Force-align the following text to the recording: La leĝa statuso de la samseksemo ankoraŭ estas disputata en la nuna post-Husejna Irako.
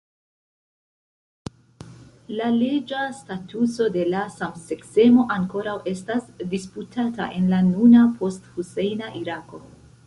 La 2.39 2.47
leĝa 2.55 3.03
statuso 3.19 3.87
de 3.99 4.07
la 4.15 4.23
samseksemo 4.39 5.29
ankoraŭ 5.39 5.77
estas 5.95 6.25
disputata 6.57 7.31
en 7.39 7.49
la 7.55 7.63
nuna 7.71 8.09
post-Husejna 8.19 9.17
Irako. 9.25 9.67